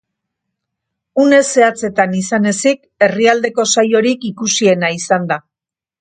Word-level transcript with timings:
Une 1.23 1.35
zehatzetan 1.49 2.17
izan 2.21 2.49
ezik, 2.53 2.81
herrialdeko 3.09 3.67
saiorik 3.75 4.29
ikusiena 4.33 4.95
izan 5.01 5.29
da. 5.35 5.39